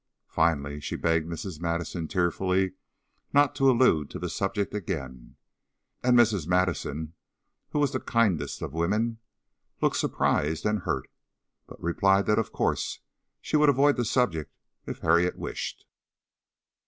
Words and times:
Finally 0.31 0.79
she 0.79 0.95
begged 0.95 1.27
Mrs. 1.29 1.61
Madison, 1.61 2.07
tearfully, 2.07 2.73
not 3.33 3.53
to 3.53 3.69
allude 3.69 4.09
to 4.09 4.17
the 4.17 4.31
subject 4.31 4.73
again, 4.73 5.35
and 6.01 6.17
Mrs. 6.17 6.47
Madison, 6.47 7.13
who 7.69 7.77
was 7.77 7.91
the 7.91 7.99
kindest 7.99 8.63
of 8.63 8.73
women, 8.73 9.19
looked 9.79 9.97
surprised 9.97 10.65
and 10.65 10.79
hurt, 10.79 11.07
but 11.67 11.79
replied 11.79 12.25
that 12.25 12.39
of 12.39 12.51
course 12.51 13.01
she 13.41 13.55
would 13.55 13.69
avoid 13.69 13.95
the 13.95 14.03
subject 14.03 14.51
if 14.87 15.01
Harriet 15.01 15.37
wished. 15.37 15.85